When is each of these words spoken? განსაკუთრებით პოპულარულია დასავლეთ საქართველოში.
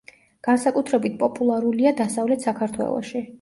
განსაკუთრებით 0.47 1.19
პოპულარულია 1.19 1.93
დასავლეთ 2.01 2.49
საქართველოში. 2.49 3.25